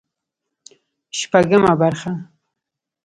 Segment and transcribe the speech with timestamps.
[1.19, 2.11] شپږمه برخه